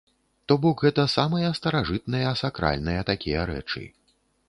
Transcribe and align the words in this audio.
То 0.51 0.55
бок 0.63 0.81
гэта 0.85 1.05
самыя 1.17 1.53
старажытныя 1.59 2.35
сакральныя 2.43 3.07
такія 3.15 3.49
рэчы. 3.55 3.89